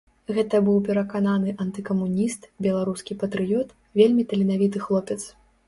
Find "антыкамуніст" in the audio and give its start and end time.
1.65-2.49